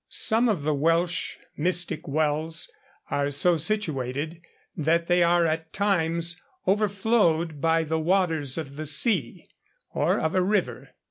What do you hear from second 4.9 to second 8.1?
they are at times overflowed by the